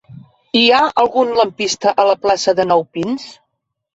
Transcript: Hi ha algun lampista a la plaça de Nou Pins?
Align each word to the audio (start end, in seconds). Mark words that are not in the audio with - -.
Hi 0.59 0.63
ha 0.71 0.79
algun 1.01 1.33
lampista 1.41 1.93
a 2.03 2.07
la 2.11 2.17
plaça 2.23 2.57
de 2.61 2.65
Nou 2.71 2.83
Pins? 2.97 3.29